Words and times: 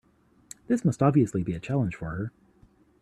This 0.65 0.83
must 0.83 1.03
obviously 1.03 1.43
be 1.43 1.53
a 1.53 1.59
challenge 1.59 1.95
for 1.95 2.09
her. 2.09 2.31